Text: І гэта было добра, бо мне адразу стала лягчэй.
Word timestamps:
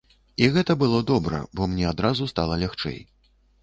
І 0.45 0.47
гэта 0.55 0.77
было 0.85 1.03
добра, 1.13 1.43
бо 1.59 1.71
мне 1.77 1.87
адразу 1.93 2.31
стала 2.35 2.63
лягчэй. 2.67 3.03